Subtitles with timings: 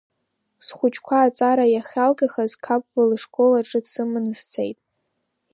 [0.65, 4.77] Схәҷқәа аҵара иахьалгахьаз Қапба лышкол аҿы дсыманы сцеит.